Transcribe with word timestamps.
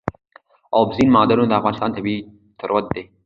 اوبزین 0.77 1.09
معدنونه 1.15 1.49
د 1.49 1.53
افغانستان 1.59 1.89
طبعي 1.97 2.17
ثروت 2.59 2.85
دی. 2.93 3.03